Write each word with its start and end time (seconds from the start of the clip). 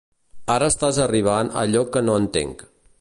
Ara 0.53 0.69
estàs 0.73 0.99
arribant 1.05 1.51
a 1.53 1.59
allò 1.65 1.85
que 1.97 2.05
no 2.07 2.17
entenc. 2.23 2.65